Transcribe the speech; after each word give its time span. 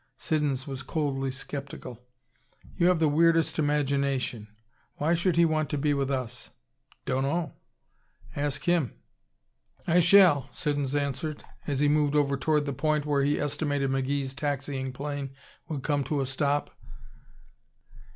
Siddons 0.17 0.65
was 0.65 0.81
coldly 0.81 1.29
skeptical. 1.29 2.01
"You 2.75 2.87
have 2.87 2.97
the 2.97 3.07
weirdest 3.07 3.59
imagination. 3.59 4.47
Why 4.95 5.13
should 5.13 5.35
he 5.35 5.45
want 5.45 5.69
to 5.69 5.77
be 5.77 5.93
with 5.93 6.09
us?" 6.09 6.49
"Dunno. 7.05 7.53
Ask 8.35 8.63
him." 8.63 8.93
"I 9.85 9.99
shall," 9.99 10.49
Siddons 10.51 10.95
answered 10.95 11.43
as 11.67 11.81
he 11.81 11.87
moved 11.87 12.15
over 12.15 12.35
toward 12.35 12.65
the 12.65 12.73
point 12.73 13.05
where 13.05 13.23
he 13.23 13.39
estimated 13.39 13.91
McGee's 13.91 14.33
taxiing 14.33 14.91
plane 14.91 15.35
would 15.67 15.83
come 15.83 16.03
to 16.05 16.19
a 16.19 16.25
stop. 16.25 16.71